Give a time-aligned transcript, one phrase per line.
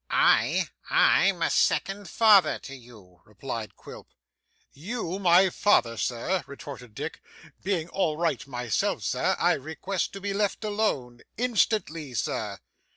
[0.09, 0.67] 'I!
[0.89, 4.07] I'm a second father to you,' replied Quilp.
[4.73, 7.21] 'You my father, Sir!' retorted Dick.
[7.61, 12.57] 'Being all right myself, Sir, I request to be left alone instantly, Sir.